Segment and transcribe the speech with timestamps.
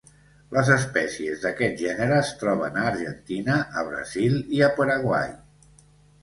[0.55, 5.31] Les espècies d'aquest gènere es troben a Argentina, a Brasil i a Paraguai.